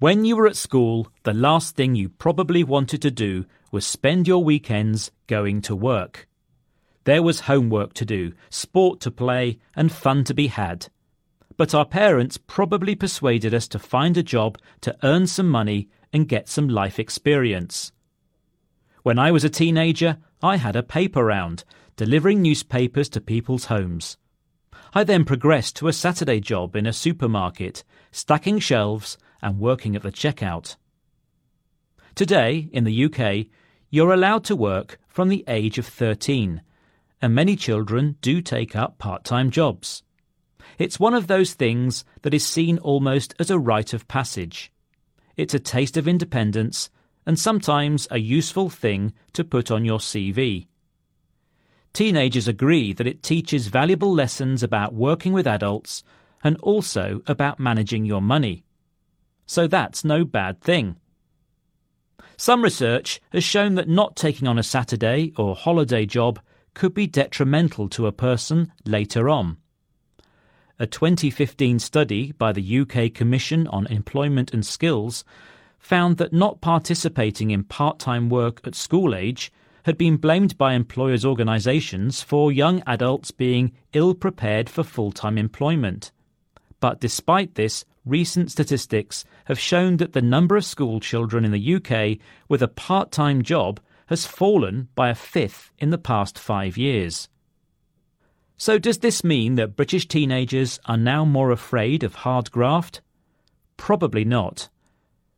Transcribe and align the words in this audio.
When 0.00 0.24
you 0.24 0.34
were 0.34 0.46
at 0.46 0.56
school, 0.56 1.08
the 1.24 1.34
last 1.34 1.76
thing 1.76 1.94
you 1.94 2.08
probably 2.08 2.64
wanted 2.64 3.02
to 3.02 3.10
do 3.10 3.44
was 3.70 3.84
spend 3.86 4.26
your 4.26 4.42
weekends 4.42 5.10
going 5.26 5.60
to 5.60 5.76
work. 5.76 6.26
There 7.04 7.22
was 7.22 7.40
homework 7.40 7.92
to 7.94 8.06
do, 8.06 8.32
sport 8.48 9.00
to 9.00 9.10
play, 9.10 9.58
and 9.76 9.92
fun 9.92 10.24
to 10.24 10.32
be 10.32 10.46
had. 10.46 10.88
But 11.58 11.74
our 11.74 11.84
parents 11.84 12.38
probably 12.38 12.94
persuaded 12.94 13.52
us 13.52 13.68
to 13.68 13.78
find 13.78 14.16
a 14.16 14.22
job 14.22 14.56
to 14.80 14.96
earn 15.02 15.26
some 15.26 15.50
money 15.50 15.90
and 16.14 16.26
get 16.26 16.48
some 16.48 16.70
life 16.70 16.98
experience. 16.98 17.92
When 19.02 19.18
I 19.18 19.30
was 19.30 19.44
a 19.44 19.50
teenager, 19.50 20.16
I 20.42 20.56
had 20.56 20.76
a 20.76 20.82
paper 20.82 21.26
round, 21.26 21.64
delivering 21.96 22.40
newspapers 22.40 23.10
to 23.10 23.20
people's 23.20 23.66
homes. 23.66 24.16
I 24.94 25.04
then 25.04 25.26
progressed 25.26 25.76
to 25.76 25.88
a 25.88 25.92
Saturday 25.92 26.40
job 26.40 26.74
in 26.74 26.86
a 26.86 26.92
supermarket, 26.94 27.84
stacking 28.12 28.60
shelves 28.60 29.18
and 29.42 29.58
working 29.58 29.96
at 29.96 30.02
the 30.02 30.12
checkout. 30.12 30.76
Today, 32.14 32.68
in 32.72 32.84
the 32.84 33.04
UK, 33.04 33.46
you're 33.90 34.12
allowed 34.12 34.44
to 34.44 34.56
work 34.56 34.98
from 35.08 35.28
the 35.28 35.44
age 35.48 35.78
of 35.78 35.86
13, 35.86 36.62
and 37.22 37.34
many 37.34 37.56
children 37.56 38.16
do 38.20 38.40
take 38.40 38.76
up 38.76 38.98
part 38.98 39.24
time 39.24 39.50
jobs. 39.50 40.02
It's 40.78 41.00
one 41.00 41.14
of 41.14 41.26
those 41.26 41.54
things 41.54 42.04
that 42.22 42.34
is 42.34 42.46
seen 42.46 42.78
almost 42.78 43.34
as 43.38 43.50
a 43.50 43.58
rite 43.58 43.92
of 43.92 44.08
passage. 44.08 44.72
It's 45.36 45.54
a 45.54 45.58
taste 45.58 45.96
of 45.96 46.08
independence 46.08 46.90
and 47.26 47.38
sometimes 47.38 48.08
a 48.10 48.18
useful 48.18 48.70
thing 48.70 49.12
to 49.34 49.44
put 49.44 49.70
on 49.70 49.84
your 49.84 49.98
CV. 49.98 50.66
Teenagers 51.92 52.48
agree 52.48 52.92
that 52.92 53.06
it 53.06 53.22
teaches 53.22 53.66
valuable 53.66 54.12
lessons 54.12 54.62
about 54.62 54.94
working 54.94 55.32
with 55.32 55.46
adults 55.46 56.02
and 56.42 56.56
also 56.58 57.20
about 57.26 57.58
managing 57.58 58.04
your 58.04 58.22
money. 58.22 58.64
So 59.50 59.66
that's 59.66 60.04
no 60.04 60.24
bad 60.24 60.60
thing. 60.60 60.94
Some 62.36 62.62
research 62.62 63.20
has 63.32 63.42
shown 63.42 63.74
that 63.74 63.88
not 63.88 64.14
taking 64.14 64.46
on 64.46 64.60
a 64.60 64.62
Saturday 64.62 65.32
or 65.36 65.56
holiday 65.56 66.06
job 66.06 66.38
could 66.72 66.94
be 66.94 67.08
detrimental 67.08 67.88
to 67.88 68.06
a 68.06 68.12
person 68.12 68.72
later 68.84 69.28
on. 69.28 69.56
A 70.78 70.86
2015 70.86 71.80
study 71.80 72.30
by 72.30 72.52
the 72.52 72.78
UK 72.78 73.12
Commission 73.12 73.66
on 73.66 73.88
Employment 73.88 74.54
and 74.54 74.64
Skills 74.64 75.24
found 75.80 76.18
that 76.18 76.32
not 76.32 76.60
participating 76.60 77.50
in 77.50 77.64
part 77.64 77.98
time 77.98 78.28
work 78.28 78.60
at 78.64 78.76
school 78.76 79.16
age 79.16 79.50
had 79.82 79.98
been 79.98 80.16
blamed 80.16 80.56
by 80.58 80.74
employers' 80.74 81.24
organisations 81.24 82.22
for 82.22 82.52
young 82.52 82.84
adults 82.86 83.32
being 83.32 83.72
ill 83.94 84.14
prepared 84.14 84.70
for 84.70 84.84
full 84.84 85.10
time 85.10 85.36
employment. 85.36 86.12
But 86.78 87.00
despite 87.00 87.56
this, 87.56 87.84
recent 88.04 88.50
statistics 88.50 89.24
have 89.44 89.58
shown 89.58 89.98
that 89.98 90.12
the 90.12 90.22
number 90.22 90.56
of 90.56 90.64
school 90.64 91.00
children 91.00 91.44
in 91.44 91.52
the 91.52 91.74
UK 91.74 92.18
with 92.48 92.62
a 92.62 92.68
part 92.68 93.10
time 93.10 93.42
job 93.42 93.80
has 94.06 94.26
fallen 94.26 94.88
by 94.94 95.08
a 95.08 95.14
fifth 95.14 95.70
in 95.78 95.90
the 95.90 95.98
past 95.98 96.38
five 96.38 96.76
years. 96.76 97.28
So, 98.56 98.78
does 98.78 98.98
this 98.98 99.24
mean 99.24 99.54
that 99.54 99.76
British 99.76 100.06
teenagers 100.06 100.80
are 100.84 100.96
now 100.96 101.24
more 101.24 101.50
afraid 101.50 102.02
of 102.02 102.14
hard 102.16 102.50
graft? 102.50 103.00
Probably 103.76 104.24
not. 104.24 104.68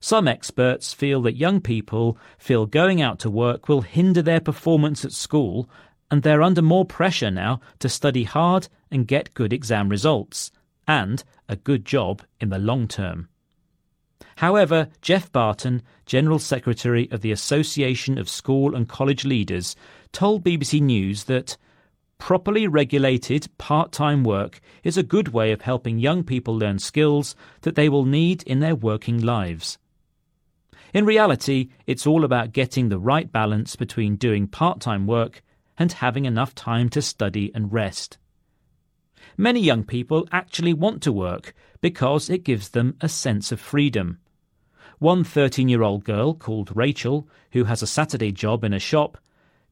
Some 0.00 0.26
experts 0.26 0.92
feel 0.92 1.22
that 1.22 1.36
young 1.36 1.60
people 1.60 2.18
feel 2.36 2.66
going 2.66 3.00
out 3.00 3.20
to 3.20 3.30
work 3.30 3.68
will 3.68 3.82
hinder 3.82 4.22
their 4.22 4.40
performance 4.40 5.04
at 5.04 5.12
school, 5.12 5.70
and 6.10 6.24
they're 6.24 6.42
under 6.42 6.62
more 6.62 6.84
pressure 6.84 7.30
now 7.30 7.60
to 7.78 7.88
study 7.88 8.24
hard 8.24 8.68
and 8.90 9.06
get 9.06 9.34
good 9.34 9.52
exam 9.52 9.88
results, 9.88 10.50
and 10.92 11.24
a 11.48 11.56
good 11.56 11.84
job 11.84 12.22
in 12.40 12.50
the 12.50 12.58
long 12.58 12.86
term. 12.86 13.28
However, 14.36 14.88
Geoff 15.00 15.30
Barton, 15.32 15.82
General 16.06 16.38
Secretary 16.38 17.10
of 17.10 17.20
the 17.20 17.32
Association 17.32 18.18
of 18.18 18.28
School 18.28 18.74
and 18.74 18.88
College 18.88 19.24
Leaders, 19.24 19.76
told 20.12 20.44
BBC 20.44 20.80
News 20.80 21.24
that 21.24 21.56
Properly 22.22 22.68
regulated 22.68 23.48
part 23.58 23.90
time 23.90 24.22
work 24.22 24.60
is 24.84 24.96
a 24.96 25.02
good 25.02 25.30
way 25.30 25.50
of 25.50 25.62
helping 25.62 25.98
young 25.98 26.22
people 26.22 26.56
learn 26.56 26.78
skills 26.78 27.34
that 27.62 27.74
they 27.74 27.88
will 27.88 28.04
need 28.04 28.44
in 28.44 28.60
their 28.60 28.76
working 28.76 29.20
lives. 29.20 29.76
In 30.94 31.04
reality, 31.04 31.70
it's 31.84 32.06
all 32.06 32.22
about 32.22 32.52
getting 32.52 32.88
the 32.88 33.00
right 33.00 33.30
balance 33.32 33.74
between 33.74 34.14
doing 34.14 34.46
part 34.46 34.78
time 34.80 35.04
work 35.04 35.42
and 35.76 35.90
having 35.90 36.24
enough 36.24 36.54
time 36.54 36.88
to 36.90 37.02
study 37.02 37.50
and 37.56 37.72
rest. 37.72 38.18
Many 39.36 39.60
young 39.60 39.84
people 39.84 40.28
actually 40.30 40.74
want 40.74 41.02
to 41.02 41.12
work 41.12 41.54
because 41.80 42.28
it 42.28 42.44
gives 42.44 42.70
them 42.70 42.96
a 43.00 43.08
sense 43.08 43.50
of 43.52 43.60
freedom. 43.60 44.18
One 44.98 45.24
13 45.24 45.68
year 45.68 45.82
old 45.82 46.04
girl 46.04 46.34
called 46.34 46.76
Rachel, 46.76 47.28
who 47.52 47.64
has 47.64 47.82
a 47.82 47.86
Saturday 47.86 48.30
job 48.32 48.62
in 48.62 48.72
a 48.72 48.78
shop, 48.78 49.18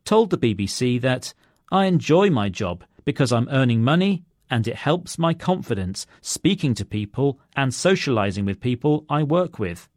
told 0.04 0.31
the 0.31 0.38
BBC 0.38 1.00
that 1.03 1.34
I 1.71 1.84
enjoy 1.84 2.31
my 2.31 2.48
job 2.48 2.84
because 3.04 3.32
I'm 3.32 3.48
earning 3.50 3.82
money 3.82 4.25
and 4.50 4.66
it 4.66 4.75
helps 4.75 5.19
my 5.19 5.32
confidence 5.32 6.06
speaking 6.21 6.75
to 6.75 6.84
people 6.84 7.38
and 7.54 7.72
socializing 7.72 8.44
with 8.44 8.60
people 8.60 9.04
I 9.09 9.22
work 9.22 9.59
with. 9.59 9.88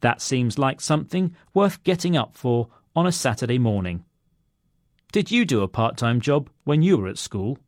That 0.00 0.22
seems 0.22 0.58
like 0.58 0.80
something 0.80 1.34
worth 1.52 1.82
getting 1.82 2.16
up 2.16 2.36
for 2.36 2.68
on 2.94 3.06
a 3.06 3.12
Saturday 3.12 3.58
morning. 3.58 4.04
Did 5.12 5.30
you 5.30 5.44
do 5.44 5.62
a 5.62 5.68
part 5.68 5.96
time 5.96 6.20
job 6.20 6.48
when 6.64 6.82
you 6.82 6.96
were 6.96 7.08
at 7.08 7.18
school? 7.18 7.58